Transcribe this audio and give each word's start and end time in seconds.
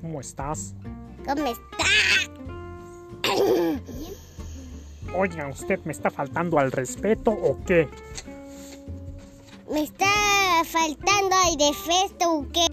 ¿cómo 0.00 0.20
estás? 0.20 0.74
¿Cómo 1.26 1.46
está? 1.46 1.84
Oiga, 5.16 5.48
¿usted 5.48 5.80
me 5.84 5.92
está 5.92 6.10
faltando 6.10 6.58
al 6.58 6.72
respeto 6.72 7.30
o 7.30 7.58
qué? 7.64 7.88
¿Me 9.70 9.82
está 9.82 10.06
faltando 10.64 11.36
al 11.44 11.56
defecto 11.56 12.32
o 12.32 12.46
qué? 12.52 12.66